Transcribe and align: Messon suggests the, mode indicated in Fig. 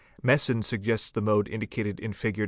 Messon 0.23 0.63
suggests 0.63 1.11
the, 1.11 1.21
mode 1.21 1.47
indicated 1.47 1.99
in 1.99 2.11
Fig. 2.11 2.39